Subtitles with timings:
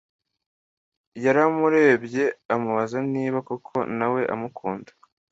[1.23, 4.91] Yaramurebye amubaza niba koko nawe amukunda